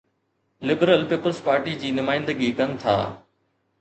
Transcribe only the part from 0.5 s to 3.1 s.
Liberal Peoples Party جي نمائندگي ڪن ٿا.